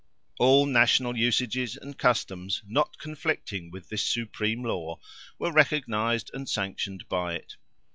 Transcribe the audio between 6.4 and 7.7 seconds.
sanctioned by it.